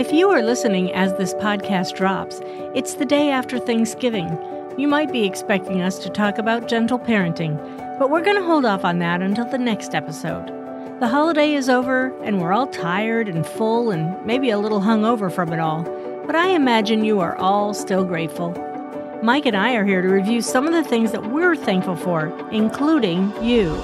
If 0.00 0.14
you 0.14 0.30
are 0.30 0.40
listening 0.40 0.90
as 0.94 1.12
this 1.18 1.34
podcast 1.34 1.94
drops, 1.94 2.40
it's 2.74 2.94
the 2.94 3.04
day 3.04 3.28
after 3.28 3.58
Thanksgiving. 3.58 4.30
You 4.78 4.88
might 4.88 5.12
be 5.12 5.26
expecting 5.26 5.82
us 5.82 5.98
to 5.98 6.08
talk 6.08 6.38
about 6.38 6.68
gentle 6.68 6.98
parenting, 6.98 7.58
but 7.98 8.08
we're 8.08 8.24
going 8.24 8.38
to 8.38 8.42
hold 8.42 8.64
off 8.64 8.82
on 8.82 8.98
that 9.00 9.20
until 9.20 9.44
the 9.44 9.58
next 9.58 9.94
episode. 9.94 10.46
The 11.00 11.08
holiday 11.08 11.52
is 11.52 11.68
over, 11.68 12.18
and 12.22 12.40
we're 12.40 12.54
all 12.54 12.66
tired 12.66 13.28
and 13.28 13.46
full 13.46 13.90
and 13.90 14.24
maybe 14.24 14.48
a 14.48 14.58
little 14.58 14.80
hungover 14.80 15.30
from 15.30 15.52
it 15.52 15.60
all, 15.60 15.82
but 16.24 16.34
I 16.34 16.48
imagine 16.48 17.04
you 17.04 17.20
are 17.20 17.36
all 17.36 17.74
still 17.74 18.02
grateful. 18.02 18.52
Mike 19.22 19.44
and 19.44 19.54
I 19.54 19.74
are 19.74 19.84
here 19.84 20.00
to 20.00 20.08
review 20.08 20.40
some 20.40 20.66
of 20.66 20.72
the 20.72 20.82
things 20.82 21.12
that 21.12 21.30
we're 21.30 21.54
thankful 21.54 21.96
for, 21.96 22.28
including 22.50 23.34
you. 23.44 23.78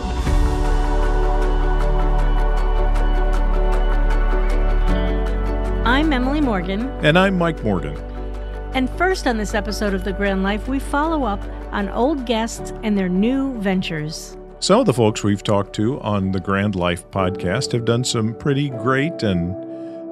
I'm 5.87 6.13
Emily 6.13 6.41
Morgan. 6.41 6.89
And 7.05 7.17
I'm 7.17 7.39
Mike 7.39 7.63
Morgan. 7.63 7.97
And 8.75 8.91
first 8.99 9.25
on 9.29 9.37
this 9.37 9.55
episode 9.55 9.95
of 9.95 10.03
The 10.03 10.13
Grand 10.13 10.43
Life, 10.43 10.67
we 10.67 10.81
follow 10.81 11.23
up 11.23 11.41
on 11.71 11.89
old 11.91 12.27
guests 12.27 12.73
and 12.83 12.99
their 12.99 13.09
new 13.09 13.55
ventures. 13.61 14.37
Some 14.59 14.81
of 14.81 14.87
the 14.87 14.93
folks 14.93 15.23
we've 15.23 15.45
talked 15.45 15.77
to 15.77 16.01
on 16.01 16.33
the 16.33 16.41
Grand 16.41 16.75
Life 16.75 17.09
podcast 17.13 17.71
have 17.71 17.85
done 17.85 18.03
some 18.03 18.35
pretty 18.35 18.71
great 18.71 19.23
and 19.23 19.55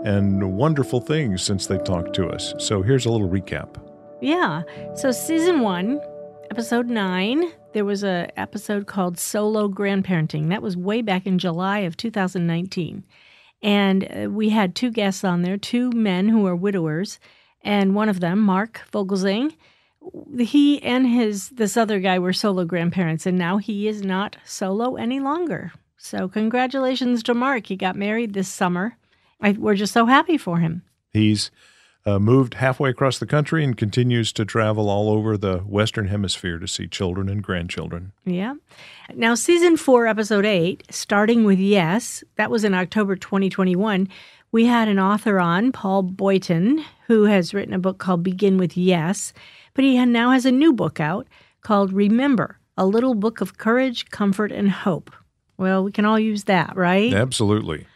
and 0.07 0.57
wonderful 0.57 1.01
things 1.01 1.43
since 1.43 1.67
they 1.67 1.79
talked 1.79 2.15
to 2.15 2.29
us. 2.29 2.55
So 2.59 2.81
here's 2.81 3.07
a 3.07 3.11
little 3.11 3.29
recap. 3.29 3.75
Yeah. 4.21 4.63
So 4.95 5.11
season 5.11 5.59
1, 5.59 6.01
episode 6.53 6.87
9, 6.87 7.51
there 7.73 7.85
was 7.85 8.05
a 8.05 8.31
episode 8.39 8.87
called 8.87 9.19
Solo 9.19 9.69
Grandparenting. 9.69 10.51
That 10.51 10.63
was 10.63 10.77
way 10.77 11.03
back 11.03 11.27
in 11.27 11.41
July 11.41 11.81
of 11.81 11.97
2019. 11.97 13.03
And 13.65 14.05
uh, 14.05 14.31
we 14.31 14.51
had 14.51 14.75
two 14.75 14.91
guests 14.91 15.25
on 15.25 15.41
there, 15.41 15.57
two 15.57 15.91
men 15.91 16.29
who 16.29 16.47
are 16.47 16.55
widowers, 16.55 17.19
and 17.63 17.95
one 17.95 18.11
of 18.11 18.21
them, 18.21 18.39
Mark 18.41 18.83
Vogelsang, 18.93 19.55
he 20.39 20.83
and 20.83 21.07
his 21.07 21.49
this 21.49 21.77
other 21.79 21.99
guy 21.99 22.19
were 22.19 22.35
solo 22.35 22.67
grandparents, 22.67 23.25
and 23.25 23.39
now 23.39 23.57
he 23.57 23.89
is 23.89 24.03
not 24.03 24.37
solo 24.45 24.97
any 24.97 25.19
longer. 25.19 25.73
So 25.97 26.29
congratulations 26.29 27.23
to 27.23 27.33
Mark. 27.33 27.67
He 27.67 27.77
got 27.77 27.97
married 27.97 28.35
this 28.35 28.49
summer. 28.49 28.99
I, 29.41 29.53
we're 29.53 29.77
just 29.77 29.95
so 29.95 30.05
happy 30.05 30.37
for 30.37 30.59
him. 30.59 30.83
He's 31.15 31.51
uh, 32.07 32.19
moved 32.19 32.55
halfway 32.55 32.91
across 32.91 33.19
the 33.19 33.27
country 33.27 33.65
and 33.65 33.77
continues 33.77 34.33
to 34.33 34.45
travel 34.45 34.89
all 34.91 35.09
over 35.09 35.37
the 35.37 35.59
Western 35.59 36.09
Hemisphere 36.09 36.59
to 36.59 36.69
see 36.69 36.87
children 36.87 37.29
and 37.29 37.43
grandchildren. 37.43 38.13
Yeah. 38.25 38.55
Now, 39.15 39.35
season 39.35 39.77
four, 39.77 40.07
episode 40.07 40.45
eight, 40.45 40.85
starting 40.91 41.45
with 41.45 41.59
Yes, 41.59 42.23
that 42.37 42.51
was 42.51 42.65
in 42.65 42.75
October 42.75 43.17
2021. 43.17 44.09
We 44.53 44.67
had 44.67 44.89
an 44.89 44.99
author 44.99 45.41
on, 45.41 45.73
Paul 45.73 46.03
Boynton, 46.03 46.85
who 47.07 47.25
has 47.25 47.55
written 47.55 47.75
a 47.75 47.79
book 47.79 47.99
called 47.99 48.23
Begin 48.23 48.59
with 48.59 48.77
Yes, 48.77 49.33
but 49.73 49.85
he 49.85 50.05
now 50.05 50.31
has 50.31 50.47
a 50.47 50.53
new 50.53 50.73
book 50.73 51.01
out 51.01 51.27
called 51.63 51.93
Remember 51.93 52.59
A 52.77 52.87
Little 52.87 53.15
Book 53.15 53.41
of 53.41 53.59
Courage, 53.59 54.11
Comfort, 54.11 54.53
and 54.53 54.71
Hope. 54.71 55.11
Well, 55.57 55.83
we 55.83 55.93
can 55.93 56.05
all 56.05 56.19
use 56.19 56.45
that, 56.45 56.77
right? 56.77 57.13
Absolutely. 57.13 57.87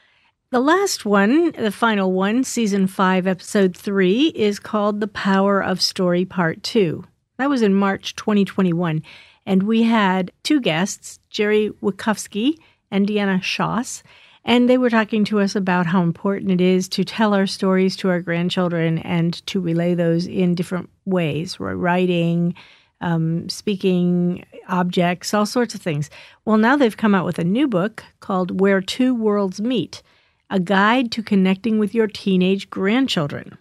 The 0.50 0.60
last 0.60 1.04
one, 1.04 1.52
the 1.52 1.70
final 1.70 2.10
one, 2.10 2.42
season 2.42 2.86
five, 2.86 3.26
episode 3.26 3.76
three, 3.76 4.28
is 4.28 4.58
called 4.58 4.98
The 4.98 5.06
Power 5.06 5.62
of 5.62 5.82
Story 5.82 6.24
Part 6.24 6.62
Two. 6.62 7.04
That 7.36 7.50
was 7.50 7.60
in 7.60 7.74
March 7.74 8.16
2021. 8.16 9.02
And 9.44 9.64
we 9.64 9.82
had 9.82 10.32
two 10.44 10.62
guests, 10.62 11.20
Jerry 11.28 11.68
Witkovsky 11.82 12.54
and 12.90 13.06
Deanna 13.06 13.42
Shoss. 13.42 14.02
And 14.42 14.70
they 14.70 14.78
were 14.78 14.88
talking 14.88 15.22
to 15.26 15.40
us 15.40 15.54
about 15.54 15.84
how 15.84 16.02
important 16.02 16.50
it 16.50 16.62
is 16.62 16.88
to 16.90 17.04
tell 17.04 17.34
our 17.34 17.46
stories 17.46 17.94
to 17.96 18.08
our 18.08 18.22
grandchildren 18.22 19.00
and 19.00 19.46
to 19.48 19.60
relay 19.60 19.92
those 19.92 20.26
in 20.26 20.54
different 20.54 20.88
ways, 21.04 21.60
writing, 21.60 22.54
um, 23.02 23.50
speaking, 23.50 24.46
objects, 24.66 25.34
all 25.34 25.44
sorts 25.44 25.74
of 25.74 25.82
things. 25.82 26.08
Well, 26.46 26.56
now 26.56 26.74
they've 26.74 26.96
come 26.96 27.14
out 27.14 27.26
with 27.26 27.38
a 27.38 27.44
new 27.44 27.68
book 27.68 28.02
called 28.20 28.62
Where 28.62 28.80
Two 28.80 29.14
Worlds 29.14 29.60
Meet 29.60 30.02
a 30.50 30.60
guide 30.60 31.12
to 31.12 31.22
connecting 31.22 31.78
with 31.78 31.94
your 31.94 32.06
teenage 32.06 32.70
grandchildren. 32.70 33.58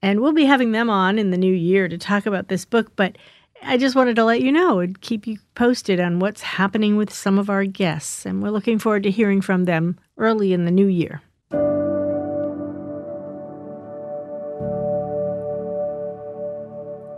And 0.00 0.20
we'll 0.20 0.32
be 0.32 0.46
having 0.46 0.72
them 0.72 0.90
on 0.90 1.18
in 1.18 1.30
the 1.30 1.36
new 1.36 1.54
year 1.54 1.88
to 1.88 1.98
talk 1.98 2.26
about 2.26 2.48
this 2.48 2.64
book, 2.64 2.96
but 2.96 3.16
I 3.62 3.76
just 3.76 3.94
wanted 3.94 4.16
to 4.16 4.24
let 4.24 4.40
you 4.40 4.50
know 4.50 4.80
and 4.80 5.00
keep 5.00 5.26
you 5.26 5.38
posted 5.54 6.00
on 6.00 6.18
what's 6.18 6.42
happening 6.42 6.96
with 6.96 7.12
some 7.12 7.38
of 7.38 7.48
our 7.48 7.64
guests. 7.64 8.26
And 8.26 8.42
we're 8.42 8.50
looking 8.50 8.80
forward 8.80 9.04
to 9.04 9.10
hearing 9.10 9.40
from 9.40 9.66
them 9.66 9.98
early 10.18 10.52
in 10.52 10.64
the 10.64 10.72
new 10.72 10.88
year. 10.88 11.22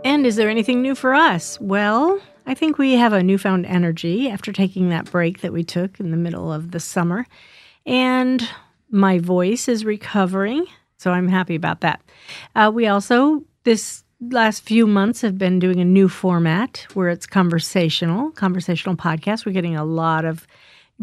And 0.05 0.27
is 0.27 0.35
there 0.35 0.49
anything 0.49 0.83
new 0.83 0.93
for 0.93 1.15
us? 1.15 1.59
Well, 1.59 2.21
I 2.45 2.53
think 2.53 2.77
we 2.77 2.93
have 2.93 3.11
a 3.11 3.23
newfound 3.23 3.65
energy 3.65 4.29
after 4.29 4.51
taking 4.51 4.89
that 4.89 5.09
break 5.09 5.41
that 5.41 5.51
we 5.51 5.63
took 5.63 5.99
in 5.99 6.11
the 6.11 6.17
middle 6.17 6.53
of 6.53 6.69
the 6.69 6.79
summer. 6.79 7.25
And 7.87 8.47
my 8.89 9.19
voice 9.19 9.67
is 9.67 9.85
recovering, 9.85 10.65
so 10.97 11.11
I'm 11.11 11.27
happy 11.27 11.55
about 11.55 11.81
that. 11.81 12.01
Uh, 12.55 12.71
we 12.73 12.87
also, 12.87 13.43
this 13.63 14.03
last 14.21 14.63
few 14.63 14.87
months, 14.87 15.21
have 15.21 15.37
been 15.37 15.59
doing 15.59 15.79
a 15.79 15.85
new 15.85 16.07
format 16.07 16.85
where 16.93 17.09
it's 17.09 17.25
conversational, 17.25 18.31
conversational 18.31 18.95
podcast. 18.95 19.45
We're 19.45 19.51
getting 19.53 19.75
a 19.75 19.85
lot 19.85 20.25
of 20.25 20.47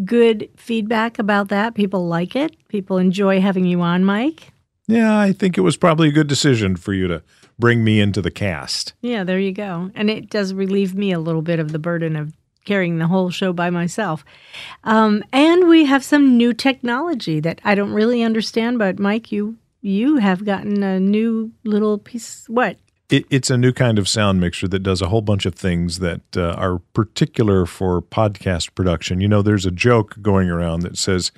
good 0.05 0.49
feedback 0.57 1.19
about 1.19 1.49
that. 1.49 1.75
People 1.75 2.07
like 2.07 2.35
it. 2.35 2.57
People 2.69 2.99
enjoy 2.99 3.41
having 3.41 3.65
you 3.65 3.81
on, 3.83 4.05
Mike. 4.05 4.53
Yeah, 4.89 5.19
I 5.19 5.33
think 5.33 5.57
it 5.57 5.63
was 5.63 5.77
probably 5.77 6.09
a 6.09 6.13
good 6.13 6.27
decision 6.27 6.77
for 6.77 6.93
you 6.93 7.07
to 7.09 7.23
bring 7.59 7.85
me 7.85 8.01
into 8.01 8.21
the 8.21 8.31
cast. 8.31 8.95
Yeah, 9.03 9.25
there 9.25 9.39
you 9.39 9.53
go. 9.53 9.91
And 9.95 10.11
it 10.11 10.31
does 10.31 10.53
relieve 10.55 10.95
me 10.95 11.13
a 11.13 11.21
little 11.21 11.43
bit 11.43 11.61
of 11.61 11.73
the 11.73 11.79
burden 11.79 12.17
of 12.17 12.33
carrying 12.65 12.99
the 12.99 13.07
whole 13.07 13.31
show 13.31 13.53
by 13.53 13.71
myself. 13.71 14.25
Um, 14.85 15.25
and 15.33 15.69
we 15.69 15.85
have 15.85 16.05
some 16.05 16.37
new 16.37 16.53
technology 16.53 17.41
that 17.41 17.61
I 17.65 17.75
don't 17.75 17.93
really 17.93 18.23
understand, 18.23 18.79
but 18.79 18.99
Mike, 18.99 19.33
you 19.33 19.57
you 19.81 20.17
have 20.19 20.45
gotten 20.45 20.83
a 20.83 21.01
new 21.01 21.53
little 21.65 21.99
piece. 21.99 22.45
What? 22.49 22.77
It, 23.11 23.27
it's 23.31 23.51
a 23.51 23.59
new 23.59 23.73
kind 23.73 23.99
of 23.99 24.09
sound 24.09 24.41
mixer 24.41 24.69
that 24.69 24.79
does 24.79 25.03
a 25.03 25.09
whole 25.09 25.21
bunch 25.21 25.45
of 25.45 25.55
things 25.55 25.99
that 25.99 26.23
uh, 26.37 26.53
are 26.53 26.79
particular 26.95 27.67
for 27.67 28.01
podcast 28.01 28.75
production. 28.75 29.21
You 29.21 29.29
know, 29.29 29.43
there's 29.43 29.67
a 29.67 29.71
joke 29.71 30.17
going 30.23 30.49
around 30.49 30.81
that 30.81 30.97
says 30.97 31.33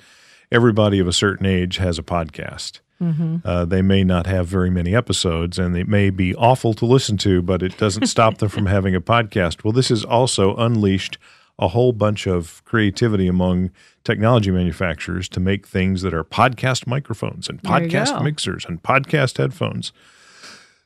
everybody 0.51 0.99
of 0.99 1.07
a 1.07 1.13
certain 1.13 1.45
age 1.45 1.77
has 1.77 1.99
a 1.99 2.03
podcast. 2.03 2.79
Mm-hmm. 3.01 3.37
Uh, 3.43 3.65
they 3.65 3.81
may 3.81 4.03
not 4.03 4.25
have 4.25 4.47
very 4.47 4.69
many 4.69 4.95
episodes 4.95 5.59
and 5.59 5.75
it 5.75 5.87
may 5.87 6.09
be 6.09 6.33
awful 6.35 6.73
to 6.75 6.85
listen 6.85 7.17
to, 7.17 7.41
but 7.41 7.61
it 7.61 7.77
doesn't 7.77 8.07
stop 8.07 8.37
them 8.37 8.49
from 8.49 8.65
having 8.67 8.95
a 8.95 9.01
podcast. 9.01 9.63
Well, 9.63 9.73
this 9.73 9.89
has 9.89 10.05
also 10.05 10.55
unleashed 10.55 11.17
a 11.57 11.69
whole 11.69 11.93
bunch 11.93 12.27
of 12.27 12.63
creativity 12.65 13.27
among 13.27 13.71
technology 14.03 14.51
manufacturers 14.51 15.29
to 15.29 15.39
make 15.39 15.67
things 15.67 16.01
that 16.01 16.13
are 16.13 16.23
podcast 16.23 16.85
microphones 16.85 17.47
and 17.47 17.61
podcast 17.63 18.21
mixers 18.23 18.65
and 18.65 18.83
podcast 18.83 19.37
headphones. 19.37 19.93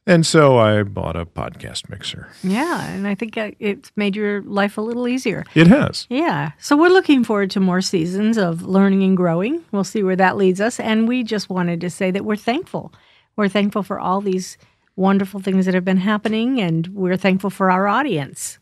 And 0.10 0.26
so 0.26 0.58
I 0.58 0.82
bought 0.82 1.16
a 1.16 1.24
podcast 1.26 1.88
mixer. 1.88 2.30
Yeah, 2.44 2.84
and 2.90 3.08
I 3.08 3.14
think 3.14 3.38
it's 3.38 3.92
made 3.96 4.16
your 4.16 4.42
life 4.42 4.78
a 4.78 4.82
little 4.82 5.08
easier. 5.08 5.46
It 5.54 5.68
has. 5.68 6.08
Yeah. 6.10 6.54
So 6.58 6.76
we're 6.76 6.90
looking 6.90 7.24
forward 7.24 7.52
to 7.52 7.60
more 7.60 7.80
seasons 7.80 8.38
of 8.38 8.64
learning 8.64 9.04
and 9.04 9.16
growing. 9.16 9.64
We'll 9.72 9.84
see 9.84 10.02
where 10.02 10.16
that 10.16 10.36
leads 10.36 10.60
us. 10.60 10.80
And 10.80 11.08
we 11.08 11.24
just 11.24 11.50
wanted 11.50 11.80
to 11.82 11.90
say 11.90 12.10
that 12.12 12.26
we're 12.26 12.36
thankful. 12.36 12.92
We're 13.36 13.50
thankful 13.50 13.84
for 13.84 14.00
all 14.00 14.20
these 14.20 14.58
wonderful 14.96 15.40
things 15.40 15.66
that 15.66 15.74
have 15.74 15.86
been 15.86 15.98
happening, 15.98 16.60
and 16.60 16.88
we're 16.88 17.16
thankful 17.16 17.50
for 17.50 17.72
our 17.72 17.88
audience. 17.88 18.59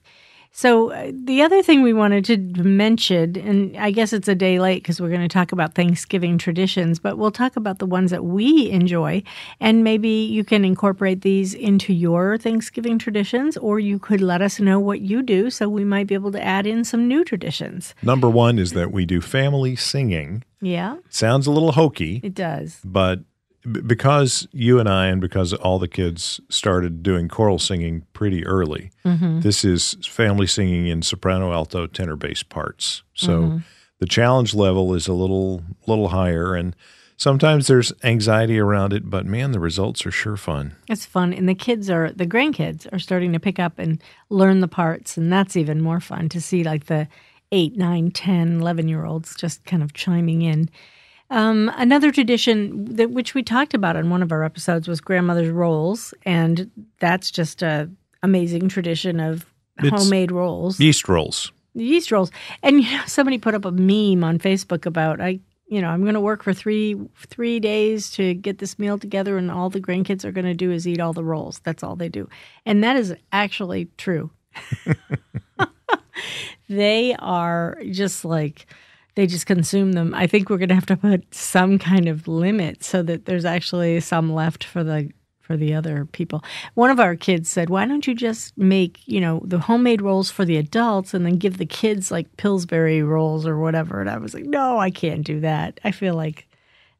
So, 0.57 0.91
uh, 0.91 1.11
the 1.13 1.43
other 1.43 1.61
thing 1.61 1.83
we 1.83 1.93
wanted 1.93 2.25
to 2.25 2.63
mention, 2.63 3.37
and 3.37 3.77
I 3.77 3.91
guess 3.91 4.11
it's 4.11 4.27
a 4.27 4.33
day 4.33 4.59
late 4.59 4.81
because 4.81 4.99
we're 4.99 5.09
going 5.09 5.21
to 5.21 5.27
talk 5.27 5.51
about 5.51 5.75
Thanksgiving 5.75 6.39
traditions, 6.39 6.97
but 6.97 7.15
we'll 7.15 7.29
talk 7.29 7.57
about 7.57 7.77
the 7.77 7.85
ones 7.85 8.09
that 8.09 8.25
we 8.25 8.71
enjoy. 8.71 9.21
And 9.59 9.83
maybe 9.83 10.09
you 10.09 10.43
can 10.43 10.65
incorporate 10.65 11.21
these 11.21 11.53
into 11.53 11.93
your 11.93 12.39
Thanksgiving 12.39 12.97
traditions, 12.97 13.55
or 13.55 13.79
you 13.79 13.99
could 13.99 14.19
let 14.19 14.41
us 14.41 14.59
know 14.59 14.79
what 14.79 15.01
you 15.01 15.21
do 15.21 15.51
so 15.51 15.69
we 15.69 15.85
might 15.85 16.07
be 16.07 16.15
able 16.15 16.31
to 16.31 16.43
add 16.43 16.65
in 16.65 16.83
some 16.83 17.07
new 17.07 17.23
traditions. 17.23 17.93
Number 18.01 18.27
one 18.27 18.57
is 18.57 18.71
that 18.71 18.91
we 18.91 19.05
do 19.05 19.21
family 19.21 19.75
singing. 19.75 20.43
Yeah. 20.59 20.97
Sounds 21.09 21.45
a 21.45 21.51
little 21.51 21.73
hokey. 21.73 22.19
It 22.23 22.33
does. 22.33 22.79
But 22.83 23.19
because 23.67 24.47
you 24.51 24.79
and 24.79 24.87
I, 24.87 25.07
and 25.07 25.19
because 25.19 25.53
all 25.53 25.79
the 25.79 25.87
kids 25.87 26.39
started 26.49 27.03
doing 27.03 27.27
choral 27.27 27.59
singing 27.59 28.05
pretty 28.13 28.45
early, 28.45 28.91
mm-hmm. 29.05 29.41
this 29.41 29.65
is 29.65 29.95
family 30.07 30.47
singing 30.47 30.87
in 30.87 31.01
soprano, 31.01 31.51
alto, 31.51 31.87
tenor, 31.87 32.15
bass 32.15 32.43
parts. 32.43 33.03
So 33.13 33.41
mm-hmm. 33.41 33.57
the 33.99 34.05
challenge 34.05 34.53
level 34.53 34.93
is 34.93 35.07
a 35.07 35.13
little 35.13 35.63
little 35.85 36.09
higher, 36.09 36.55
and 36.55 36.75
sometimes 37.17 37.67
there's 37.67 37.91
anxiety 38.03 38.59
around 38.59 38.93
it. 38.93 39.09
But 39.09 39.25
man, 39.25 39.51
the 39.51 39.59
results 39.59 40.05
are 40.05 40.11
sure 40.11 40.37
fun. 40.37 40.75
It's 40.87 41.05
fun, 41.05 41.33
and 41.33 41.49
the 41.49 41.55
kids 41.55 41.89
are 41.89 42.11
the 42.11 42.27
grandkids 42.27 42.91
are 42.93 42.99
starting 42.99 43.33
to 43.33 43.39
pick 43.39 43.59
up 43.59 43.79
and 43.79 44.01
learn 44.29 44.61
the 44.61 44.67
parts, 44.67 45.17
and 45.17 45.31
that's 45.31 45.57
even 45.57 45.81
more 45.81 45.99
fun 45.99 46.29
to 46.29 46.41
see 46.41 46.63
like 46.63 46.85
the 46.85 47.07
eight, 47.51 47.77
nine, 47.77 48.11
10, 48.11 48.59
11 48.59 48.87
year 48.87 49.05
olds 49.05 49.35
just 49.35 49.63
kind 49.65 49.83
of 49.83 49.93
chiming 49.93 50.41
in. 50.41 50.69
Um, 51.29 51.71
another 51.75 52.11
tradition 52.11 52.85
that 52.95 53.11
which 53.11 53.33
we 53.33 53.43
talked 53.43 53.73
about 53.73 53.95
on 53.97 54.09
one 54.09 54.23
of 54.23 54.31
our 54.31 54.43
episodes 54.43 54.87
was 54.87 55.01
grandmother's 55.01 55.49
rolls, 55.49 56.13
and 56.23 56.71
that's 56.99 57.29
just 57.31 57.61
a 57.61 57.89
amazing 58.23 58.69
tradition 58.69 59.19
of 59.19 59.45
It's 59.79 59.89
homemade 59.89 60.31
rolls, 60.31 60.79
Yeast 60.79 61.07
rolls. 61.09 61.51
yeast 61.73 62.11
rolls. 62.11 62.31
And 62.63 62.81
you 62.81 62.91
know, 62.97 63.03
somebody 63.07 63.37
put 63.37 63.53
up 63.55 63.65
a 63.65 63.71
meme 63.71 64.23
on 64.23 64.39
Facebook 64.39 64.85
about 64.85 65.19
I, 65.19 65.39
you 65.67 65.81
know, 65.81 65.89
I'm 65.89 66.01
going 66.03 66.13
to 66.13 66.21
work 66.21 66.43
for 66.43 66.53
three 66.53 66.95
three 67.27 67.59
days 67.59 68.09
to 68.11 68.33
get 68.33 68.59
this 68.59 68.79
meal 68.79 68.97
together, 68.97 69.37
and 69.37 69.51
all 69.51 69.69
the 69.69 69.81
grandkids 69.81 70.23
are 70.23 70.31
going 70.31 70.45
to 70.45 70.53
do 70.53 70.71
is 70.71 70.87
eat 70.87 71.01
all 71.01 71.11
the 71.13 71.25
rolls. 71.25 71.59
That's 71.65 71.83
all 71.83 71.97
they 71.97 72.07
do, 72.09 72.29
and 72.65 72.81
that 72.85 72.95
is 72.95 73.13
actually 73.33 73.89
true. 73.97 74.31
they 76.69 77.15
are 77.19 77.77
just 77.91 78.25
like 78.25 78.65
they 79.17 79.25
just 79.25 79.47
consume 79.47 79.93
them. 79.93 80.13
I 80.13 80.27
think 80.27 80.47
we're 80.47 80.59
going 80.59 80.69
to 80.69 80.75
have 80.75 80.85
to 80.85 80.95
put 80.95 81.33
some 81.33 81.79
kind 81.79 82.07
of 82.07 82.27
limit 82.27 82.83
so 82.83 83.01
that 83.01 83.25
there's 83.25 83.45
actually 83.45 83.99
some 83.99 84.31
left 84.31 84.63
for 84.63 84.83
the 84.83 85.09
for 85.41 85.57
the 85.57 85.73
other 85.73 86.05
people. 86.05 86.43
One 86.75 86.91
of 86.91 86.99
our 86.99 87.15
kids 87.15 87.49
said, 87.49 87.71
"Why 87.71 87.85
don't 87.85 88.05
you 88.05 88.13
just 88.13 88.55
make, 88.59 88.99
you 89.07 89.19
know, 89.19 89.41
the 89.43 89.57
homemade 89.57 90.03
rolls 90.03 90.29
for 90.29 90.45
the 90.45 90.57
adults 90.57 91.15
and 91.15 91.25
then 91.25 91.37
give 91.37 91.57
the 91.57 91.65
kids 91.65 92.11
like 92.11 92.37
Pillsbury 92.37 93.01
rolls 93.01 93.47
or 93.47 93.57
whatever?" 93.57 93.99
And 93.99 94.09
I 94.09 94.19
was 94.19 94.35
like, 94.35 94.45
"No, 94.45 94.77
I 94.77 94.91
can't 94.91 95.23
do 95.23 95.39
that. 95.39 95.79
I 95.83 95.89
feel 95.89 96.13
like 96.13 96.47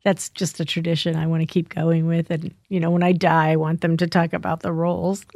that's 0.04 0.30
just 0.30 0.60
a 0.60 0.66
tradition 0.66 1.16
I 1.16 1.28
want 1.28 1.42
to 1.42 1.46
keep 1.46 1.70
going 1.70 2.08
with 2.08 2.32
and, 2.32 2.52
you 2.70 2.80
know, 2.80 2.90
when 2.90 3.04
I 3.04 3.12
die, 3.12 3.52
I 3.52 3.58
want 3.58 3.82
them 3.82 3.96
to 3.98 4.08
talk 4.08 4.34
about 4.34 4.62
the 4.62 4.74
rolls." 4.74 5.24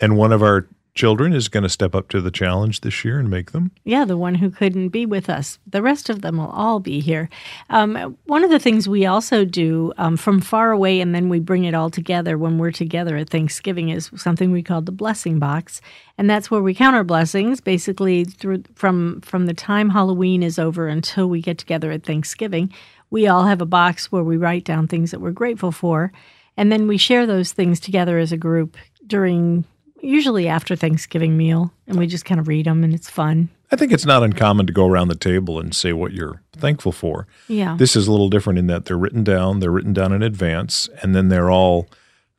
And 0.00 0.16
one 0.16 0.32
of 0.32 0.42
our 0.42 0.66
children 1.00 1.32
is 1.32 1.48
going 1.48 1.62
to 1.62 1.68
step 1.70 1.94
up 1.94 2.10
to 2.10 2.20
the 2.20 2.30
challenge 2.30 2.82
this 2.82 3.06
year 3.06 3.18
and 3.18 3.30
make 3.30 3.52
them. 3.52 3.70
Yeah, 3.84 4.04
the 4.04 4.18
one 4.18 4.34
who 4.34 4.50
couldn't 4.50 4.90
be 4.90 5.06
with 5.06 5.30
us. 5.30 5.58
The 5.66 5.80
rest 5.80 6.10
of 6.10 6.20
them 6.20 6.36
will 6.36 6.50
all 6.50 6.78
be 6.78 7.00
here. 7.00 7.30
Um, 7.70 8.18
one 8.26 8.44
of 8.44 8.50
the 8.50 8.58
things 8.58 8.86
we 8.86 9.06
also 9.06 9.46
do 9.46 9.94
um, 9.96 10.18
from 10.18 10.42
far 10.42 10.72
away 10.72 11.00
and 11.00 11.14
then 11.14 11.30
we 11.30 11.40
bring 11.40 11.64
it 11.64 11.72
all 11.72 11.88
together 11.88 12.36
when 12.36 12.58
we're 12.58 12.70
together 12.70 13.16
at 13.16 13.30
Thanksgiving 13.30 13.88
is 13.88 14.10
something 14.14 14.52
we 14.52 14.62
call 14.62 14.82
the 14.82 14.92
blessing 14.92 15.38
box. 15.38 15.80
And 16.18 16.28
that's 16.28 16.50
where 16.50 16.60
we 16.60 16.74
count 16.74 16.94
our 16.94 17.02
blessings 17.02 17.62
basically 17.62 18.26
through 18.26 18.64
from 18.74 19.22
from 19.22 19.46
the 19.46 19.54
time 19.54 19.88
Halloween 19.88 20.42
is 20.42 20.58
over 20.58 20.86
until 20.86 21.30
we 21.30 21.40
get 21.40 21.56
together 21.56 21.90
at 21.90 22.04
Thanksgiving. 22.04 22.70
We 23.08 23.26
all 23.26 23.44
have 23.44 23.62
a 23.62 23.66
box 23.80 24.12
where 24.12 24.22
we 24.22 24.36
write 24.36 24.64
down 24.64 24.86
things 24.86 25.12
that 25.12 25.22
we're 25.22 25.30
grateful 25.30 25.72
for. 25.72 26.12
And 26.58 26.70
then 26.70 26.86
we 26.86 26.98
share 26.98 27.26
those 27.26 27.52
things 27.52 27.80
together 27.80 28.18
as 28.18 28.32
a 28.32 28.36
group 28.36 28.76
during 29.06 29.64
usually 30.02 30.48
after 30.48 30.76
Thanksgiving 30.76 31.36
meal. 31.36 31.72
And 31.86 31.98
we 31.98 32.06
just 32.06 32.24
kind 32.24 32.40
of 32.40 32.48
read 32.48 32.66
them 32.66 32.84
and 32.84 32.94
it's 32.94 33.10
fun. 33.10 33.48
I 33.72 33.76
think 33.76 33.92
it's 33.92 34.06
not 34.06 34.22
uncommon 34.22 34.66
to 34.66 34.72
go 34.72 34.86
around 34.86 35.08
the 35.08 35.14
table 35.14 35.60
and 35.60 35.74
say 35.74 35.92
what 35.92 36.12
you're 36.12 36.42
thankful 36.52 36.92
for. 36.92 37.26
Yeah. 37.46 37.76
This 37.78 37.94
is 37.94 38.08
a 38.08 38.10
little 38.10 38.28
different 38.28 38.58
in 38.58 38.66
that 38.66 38.86
they're 38.86 38.98
written 38.98 39.22
down, 39.22 39.60
they're 39.60 39.70
written 39.70 39.92
down 39.92 40.12
in 40.12 40.22
advance, 40.22 40.88
and 41.02 41.14
then 41.14 41.28
they're 41.28 41.50
all 41.50 41.88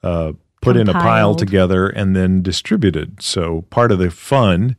uh, 0.04 0.34
put 0.62 0.76
in 0.76 0.90
a 0.90 0.94
pile 0.94 1.36
together 1.36 1.88
and 1.88 2.16
then 2.16 2.42
distributed. 2.42 3.22
So 3.22 3.62
part 3.70 3.92
of 3.92 4.00
the 4.00 4.12
fun 4.12 4.76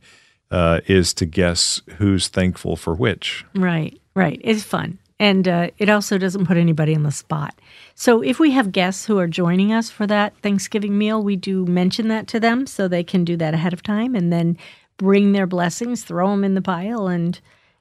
uh, 0.51 0.81
is 0.85 1.13
to 1.15 1.25
guess 1.25 1.81
who's 1.97 2.27
thankful 2.27 2.75
for 2.75 2.93
which. 2.93 3.45
Right, 3.55 3.99
right. 4.15 4.39
It's 4.43 4.63
fun. 4.63 4.99
And 5.19 5.47
uh, 5.47 5.69
it 5.77 5.89
also 5.89 6.17
doesn't 6.17 6.47
put 6.47 6.57
anybody 6.57 6.95
on 6.95 7.03
the 7.03 7.11
spot. 7.11 7.55
So 7.95 8.21
if 8.21 8.39
we 8.39 8.51
have 8.51 8.71
guests 8.71 9.05
who 9.05 9.19
are 9.19 9.27
joining 9.27 9.71
us 9.71 9.89
for 9.89 10.07
that 10.07 10.35
Thanksgiving 10.41 10.97
meal, 10.97 11.23
we 11.23 11.35
do 11.35 11.65
mention 11.65 12.07
that 12.07 12.27
to 12.27 12.39
them 12.39 12.65
so 12.65 12.87
they 12.87 13.03
can 13.03 13.23
do 13.23 13.37
that 13.37 13.53
ahead 13.53 13.73
of 13.73 13.83
time 13.83 14.15
and 14.15 14.33
then 14.33 14.57
bring 14.97 15.31
their 15.31 15.47
blessings, 15.47 16.03
throw 16.03 16.31
them 16.31 16.43
in 16.43 16.55
the 16.55 16.61
pile, 16.61 17.07
and 17.07 17.39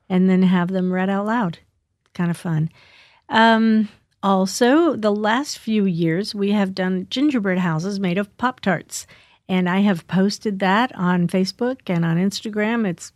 and 0.09 0.29
then 0.29 0.43
have 0.43 0.69
them 0.69 0.93
read 0.93 1.09
out 1.09 1.27
loud. 1.27 1.59
Kind 2.13 2.31
of 2.31 2.37
fun. 2.37 2.69
Um, 3.31 3.89
also, 4.23 4.95
the 4.95 5.15
last 5.15 5.59
few 5.59 5.87
years 5.87 6.35
we 6.35 6.53
have 6.53 6.75
done 6.75 7.07
gingerbread 7.09 7.59
houses 7.59 7.99
made 7.99 8.19
of 8.19 8.37
Pop 8.37 8.61
Tarts. 8.61 9.07
And 9.49 9.69
I 9.69 9.81
have 9.81 10.07
posted 10.07 10.61
that 10.61 10.95
on 10.95 11.29
Facebook 11.29 11.81
and 11.87 12.05
on 12.05 12.17
Instagram. 12.17 12.87
It's 12.87 13.13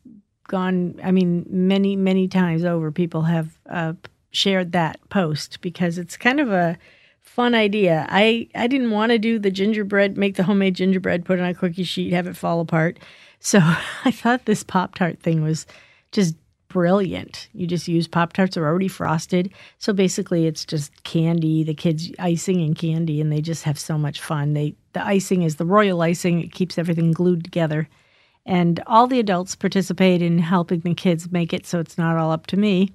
gone, 0.49 0.99
I 1.03 1.11
mean, 1.11 1.47
many, 1.49 1.97
many 1.97 2.29
times 2.29 2.65
over, 2.65 2.91
people 2.91 3.23
have 3.23 3.59
uh, 3.69 3.95
shared 4.31 4.73
that 4.73 4.99
post 5.09 5.61
because 5.61 5.99
it's 5.99 6.17
kind 6.17 6.41
of 6.41 6.51
a 6.51 6.79
fun 7.21 7.55
idea. 7.55 8.07
I, 8.09 8.49
I 8.55 8.67
didn't 8.67 8.91
want 8.91 9.13
to 9.13 9.19
do 9.19 9.39
the 9.39 9.51
gingerbread, 9.51 10.17
make 10.17 10.37
the 10.37 10.45
homemade 10.45 10.75
gingerbread, 10.75 11.25
put 11.25 11.39
it 11.39 11.43
on 11.43 11.49
a 11.49 11.55
cookie 11.55 11.85
sheet, 11.85 12.13
have 12.13 12.27
it 12.27 12.37
fall 12.37 12.61
apart. 12.61 12.99
So 13.41 13.59
I 14.05 14.11
thought 14.11 14.47
this 14.47 14.63
Pop 14.63 14.95
Tart 14.95 15.21
thing 15.21 15.43
was 15.43 15.67
just 16.13 16.35
brilliant. 16.69 17.49
You 17.53 17.67
just 17.67 17.89
use 17.89 18.09
Pop 18.09 18.33
Tarts 18.33 18.57
are 18.57 18.67
already 18.67 18.89
frosted. 18.89 19.53
So 19.79 19.93
basically 19.93 20.47
it's 20.47 20.65
just 20.65 21.05
candy, 21.05 21.65
the 21.65 21.75
kids 21.75 22.11
icing 22.19 22.63
and 22.63 22.77
candy 22.77 23.21
and 23.21 23.33
they 23.33 23.41
just 23.41 23.65
have 23.65 23.79
so 23.79 23.97
much 23.97 24.21
fun. 24.21 24.55
They 24.55 24.75
the 24.93 25.05
icing 25.05 25.43
is 25.43 25.57
the 25.57 25.67
royal 25.67 26.03
icing. 26.03 26.43
It 26.43 26.53
keeps 26.53 26.79
everything 26.79 27.13
glued 27.13 27.45
together. 27.45 27.89
And 28.47 28.81
all 28.87 29.09
the 29.09 29.19
adults 29.19 29.57
participate 29.57 30.23
in 30.23 30.39
helping 30.39 30.81
the 30.81 30.95
kids 30.95 31.33
make 31.33 31.53
it 31.53 31.67
so 31.67 31.81
it's 31.81 31.99
not 31.99 32.17
all 32.17 32.31
up 32.31 32.47
to 32.47 32.57
me. 32.57 32.93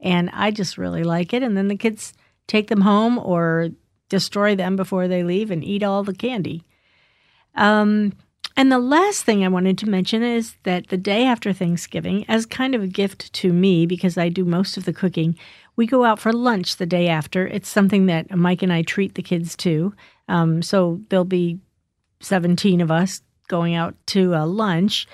And 0.00 0.30
I 0.32 0.52
just 0.52 0.78
really 0.78 1.02
like 1.02 1.32
it 1.32 1.42
and 1.42 1.56
then 1.56 1.68
the 1.68 1.76
kids 1.76 2.14
take 2.46 2.68
them 2.68 2.80
home 2.80 3.18
or 3.18 3.70
destroy 4.08 4.54
them 4.54 4.76
before 4.76 5.08
they 5.08 5.24
leave 5.24 5.50
and 5.50 5.64
eat 5.64 5.82
all 5.82 6.04
the 6.04 6.14
candy. 6.14 6.64
Um 7.54 8.12
and 8.56 8.70
the 8.70 8.78
last 8.78 9.24
thing 9.24 9.44
I 9.44 9.48
wanted 9.48 9.78
to 9.78 9.88
mention 9.88 10.22
is 10.22 10.56
that 10.64 10.88
the 10.88 10.98
day 10.98 11.24
after 11.24 11.52
Thanksgiving, 11.52 12.26
as 12.28 12.44
kind 12.44 12.74
of 12.74 12.82
a 12.82 12.86
gift 12.86 13.32
to 13.34 13.52
me, 13.52 13.86
because 13.86 14.18
I 14.18 14.28
do 14.28 14.44
most 14.44 14.76
of 14.76 14.84
the 14.84 14.92
cooking, 14.92 15.38
we 15.76 15.86
go 15.86 16.04
out 16.04 16.18
for 16.18 16.32
lunch 16.34 16.76
the 16.76 16.84
day 16.84 17.08
after. 17.08 17.46
It's 17.46 17.68
something 17.68 18.06
that 18.06 18.30
Mike 18.36 18.62
and 18.62 18.72
I 18.72 18.82
treat 18.82 19.14
the 19.14 19.22
kids 19.22 19.56
to. 19.56 19.94
Um, 20.28 20.60
so 20.60 21.00
there'll 21.08 21.24
be 21.24 21.60
17 22.20 22.82
of 22.82 22.90
us 22.90 23.22
going 23.52 23.74
out 23.74 23.94
to 24.06 24.32
a 24.32 24.46
lunch. 24.46 25.06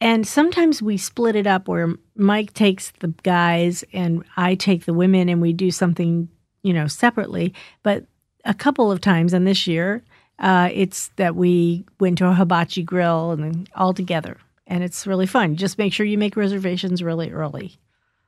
And 0.00 0.24
sometimes 0.24 0.80
we 0.80 0.96
split 0.96 1.34
it 1.34 1.48
up 1.48 1.66
where 1.66 1.96
Mike 2.14 2.54
takes 2.54 2.92
the 3.00 3.08
guys 3.24 3.82
and 3.92 4.22
I 4.36 4.54
take 4.54 4.84
the 4.84 4.94
women 4.94 5.28
and 5.28 5.42
we 5.42 5.52
do 5.52 5.72
something, 5.72 6.28
you 6.62 6.72
know, 6.72 6.86
separately. 6.86 7.54
But 7.82 8.06
a 8.44 8.54
couple 8.54 8.92
of 8.92 9.00
times, 9.00 9.32
and 9.32 9.48
this 9.48 9.66
year, 9.66 10.04
uh, 10.38 10.68
it's 10.72 11.08
that 11.16 11.34
we 11.34 11.84
went 11.98 12.18
to 12.18 12.28
a 12.28 12.34
hibachi 12.34 12.84
grill 12.84 13.32
and 13.32 13.68
all 13.74 13.92
together. 13.92 14.36
And 14.68 14.84
it's 14.84 15.04
really 15.04 15.26
fun. 15.26 15.56
Just 15.56 15.76
make 15.76 15.92
sure 15.92 16.06
you 16.06 16.18
make 16.18 16.36
reservations 16.36 17.02
really 17.02 17.32
early. 17.32 17.80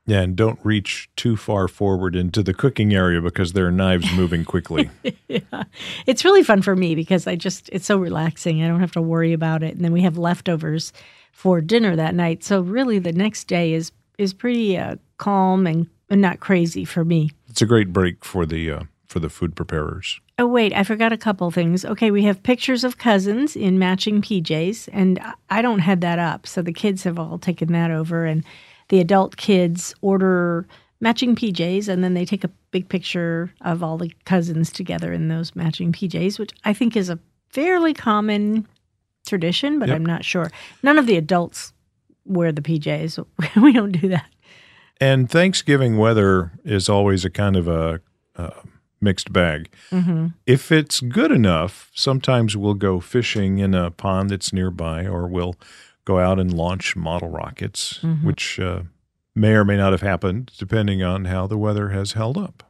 Yeah, 0.07 0.21
and 0.21 0.35
don't 0.35 0.59
reach 0.63 1.09
too 1.15 1.35
far 1.35 1.67
forward 1.67 2.15
into 2.15 2.43
the 2.43 2.53
cooking 2.53 2.93
area 2.93 3.21
because 3.21 3.53
there 3.53 3.65
are 3.65 3.71
knives 3.71 4.11
moving 4.13 4.45
quickly. 4.45 4.89
yeah. 5.27 5.63
It's 6.05 6.23
really 6.23 6.43
fun 6.43 6.61
for 6.61 6.75
me 6.75 6.93
because 6.93 7.25
I 7.25 7.35
just, 7.35 7.69
it's 7.71 7.87
so 7.87 7.97
relaxing. 7.97 8.63
I 8.63 8.67
don't 8.67 8.79
have 8.81 8.91
to 8.91 9.01
worry 9.01 9.33
about 9.33 9.63
it. 9.63 9.75
And 9.75 9.83
then 9.83 9.91
we 9.91 10.01
have 10.01 10.17
leftovers 10.17 10.93
for 11.31 11.59
dinner 11.59 11.95
that 11.95 12.13
night. 12.13 12.43
So 12.43 12.61
really 12.61 12.99
the 12.99 13.13
next 13.13 13.45
day 13.45 13.73
is, 13.73 13.91
is 14.19 14.31
pretty 14.31 14.77
uh, 14.77 14.97
calm 15.17 15.65
and, 15.65 15.87
and 16.11 16.21
not 16.21 16.39
crazy 16.39 16.85
for 16.85 17.03
me. 17.03 17.31
it's 17.49 17.63
a 17.63 17.65
great 17.65 17.91
break 17.91 18.23
for 18.23 18.45
the 18.45 18.69
uh, 18.71 18.83
for 19.07 19.19
the 19.19 19.29
food 19.29 19.55
preparers. 19.55 20.19
Oh, 20.37 20.45
wait, 20.47 20.73
I 20.73 20.83
forgot 20.83 21.13
a 21.13 21.17
couple 21.17 21.49
things. 21.49 21.83
Okay, 21.85 22.11
we 22.11 22.23
have 22.23 22.43
pictures 22.43 22.83
of 22.83 22.97
cousins 22.97 23.55
in 23.55 23.79
matching 23.79 24.21
PJs, 24.21 24.89
and 24.91 25.19
I- 25.19 25.33
I 25.49 25.61
don't 25.61 25.79
have 25.79 26.01
that 26.01 26.19
up. 26.19 26.45
So 26.47 26.61
the 26.61 26.73
kids 26.73 27.03
have 27.03 27.17
all 27.17 27.37
taken 27.39 27.71
that 27.71 27.91
over, 27.91 28.25
and 28.25 28.43
the 28.89 28.99
adult 28.99 29.37
kids 29.37 29.93
order 30.01 30.67
matching 31.01 31.35
PJs, 31.35 31.87
and 31.87 32.03
then 32.03 32.13
they 32.13 32.25
take 32.25 32.43
a 32.43 32.49
big 32.71 32.87
picture 32.89 33.53
of 33.61 33.83
all 33.83 33.97
the 33.97 34.11
cousins 34.25 34.71
together 34.71 35.11
in 35.13 35.27
those 35.27 35.55
matching 35.55 35.91
PJs, 35.91 36.39
which 36.39 36.51
I 36.63 36.73
think 36.73 36.95
is 36.95 37.09
a 37.09 37.19
fairly 37.49 37.93
common 37.93 38.67
tradition, 39.27 39.79
but 39.79 39.89
Yep. 39.89 39.95
I'm 39.95 40.05
not 40.05 40.23
sure. 40.23 40.51
None 40.83 40.97
of 40.97 41.05
the 41.07 41.17
adults 41.17 41.73
wear 42.25 42.51
the 42.51 42.61
PJs. 42.61 43.25
we 43.61 43.73
don't 43.73 43.91
do 43.91 44.09
that. 44.09 44.25
And 45.01 45.29
Thanksgiving 45.29 45.97
weather 45.97 46.51
is 46.63 46.87
always 46.89 47.25
a 47.25 47.29
kind 47.29 47.55
of 47.57 47.67
a 47.67 48.01
mixed 49.01 49.31
bag. 49.33 49.69
hmm 49.89 50.27
If 50.45 50.71
it's 50.71 50.99
good 51.01 51.31
enough, 51.31 51.91
sometimes 51.93 52.55
we'll 52.57 52.73
go 52.75 52.99
fishing 52.99 53.59
in 53.59 53.73
a 53.73 53.91
pond 53.91 54.29
that's 54.29 54.53
nearby, 54.53 55.05
or 55.05 55.27
we'll 55.27 55.55
go 56.05 56.19
out 56.19 56.39
and 56.39 56.53
launch 56.53 56.95
model 56.95 57.29
rockets, 57.29 57.99
which 58.23 58.59
uh, 58.59 58.81
may 59.35 59.53
or 59.53 59.65
may 59.65 59.75
not 59.77 59.91
have 59.91 60.01
happened 60.01 60.51
depending 60.57 61.03
on 61.03 61.25
how 61.25 61.47
the 61.47 61.57
weather 61.57 61.89
has 61.89 62.13
held 62.13 62.37
up. 62.37 62.63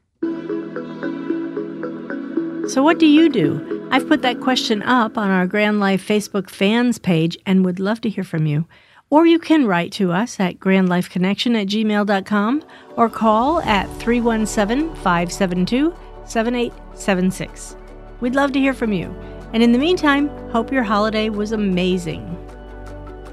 So, 2.70 2.82
what 2.82 2.98
do 2.98 3.06
you 3.06 3.30
do? 3.30 3.88
I've 3.92 4.08
put 4.08 4.24
that 4.24 4.42
question 4.42 4.82
up 4.82 5.18
on 5.18 5.30
our 5.30 5.46
Grand 5.46 5.80
Life 5.80 6.06
Facebook 6.06 6.50
fans 6.50 6.98
page 6.98 7.38
and 7.46 7.63
would 7.63 7.80
love 7.80 8.01
to 8.01 8.10
hear 8.10 8.24
from 8.24 8.48
you. 8.48 8.65
Or 9.12 9.27
you 9.27 9.38
can 9.38 9.68
write 9.68 9.92
to 9.94 10.12
us 10.12 10.39
at 10.39 10.60
grandlifeconnection 10.60 11.62
at 11.62 11.68
gmail.com 11.68 12.63
or 12.98 13.10
call 13.10 13.62
at 13.62 13.86
317 14.00 14.96
572 14.96 15.96
7876. 16.25 17.75
We'd 18.20 18.36
love 18.36 18.51
to 18.54 18.60
hear 18.60 18.74
from 18.74 18.92
you. 18.92 19.15
And 19.54 19.62
in 19.62 19.72
the 19.72 19.77
meantime, 19.77 20.27
hope 20.50 20.72
your 20.72 20.84
holiday 20.84 21.30
was 21.30 21.51
amazing. 21.51 22.44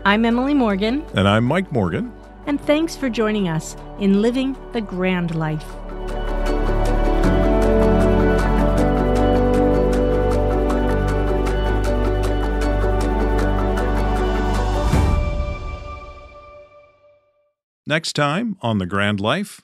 I'm 0.04 0.24
Emily 0.24 0.52
Morgan. 0.52 1.04
And 1.14 1.28
I'm 1.28 1.44
Mike 1.44 1.70
Morgan. 1.70 2.12
And 2.46 2.60
thanks 2.60 2.96
for 2.96 3.08
joining 3.08 3.48
us 3.48 3.76
in 4.00 4.20
Living 4.20 4.56
the 4.72 4.80
Grand 4.80 5.32
Life. 5.36 5.64
Next 17.86 18.14
time 18.14 18.56
on 18.60 18.78
The 18.78 18.86
Grand 18.86 19.20
Life. 19.20 19.60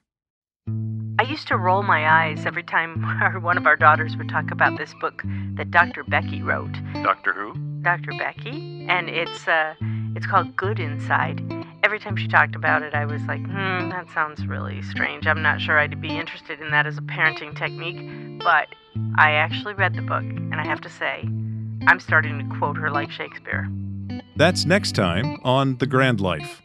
I 1.19 1.25
used 1.25 1.49
to 1.49 1.57
roll 1.57 1.83
my 1.83 2.09
eyes 2.09 2.47
every 2.47 2.63
time 2.63 3.03
one 3.43 3.59
of 3.59 3.67
our 3.67 3.75
daughters 3.75 4.17
would 4.17 4.29
talk 4.29 4.53
about 4.53 4.79
this 4.79 4.95
book 5.01 5.21
that 5.55 5.73
Dr. 5.73 6.05
Becky 6.05 6.43
wrote. 6.43 6.79
Doctor 7.03 7.33
who? 7.33 7.55
Dr. 7.83 8.13
Becky. 8.19 8.87
And 8.89 9.09
it's, 9.09 9.49
uh, 9.49 9.75
it's 10.19 10.27
called 10.27 10.57
Good 10.57 10.81
Inside. 10.81 11.41
Every 11.85 12.01
time 12.01 12.17
she 12.17 12.27
talked 12.27 12.57
about 12.57 12.83
it, 12.83 12.93
I 12.93 13.05
was 13.05 13.23
like, 13.29 13.41
hmm, 13.41 13.89
that 13.91 14.07
sounds 14.13 14.45
really 14.49 14.83
strange. 14.83 15.29
I'm 15.29 15.43
not 15.43 15.61
sure 15.61 15.79
I'd 15.79 16.01
be 16.01 16.19
interested 16.19 16.61
in 16.61 16.73
that 16.73 16.89
as 16.89 16.99
a 16.99 17.03
parenting 17.03 17.57
technique. 17.57 18.41
But 18.43 18.67
I 19.17 19.35
actually 19.35 19.75
read 19.75 19.95
the 19.95 20.03
book, 20.03 20.25
and 20.25 20.57
I 20.57 20.65
have 20.65 20.81
to 20.81 20.91
say, 20.91 21.21
I'm 21.87 22.01
starting 22.01 22.37
to 22.41 22.59
quote 22.59 22.77
her 22.79 22.91
like 22.91 23.13
Shakespeare. 23.13 23.69
That's 24.35 24.65
next 24.65 24.97
time 24.97 25.39
on 25.45 25.77
The 25.77 25.87
Grand 25.87 26.21
Life. 26.21 26.63